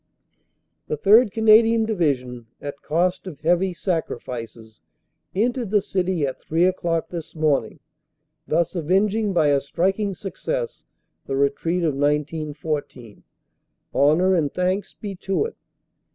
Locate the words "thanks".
14.51-14.95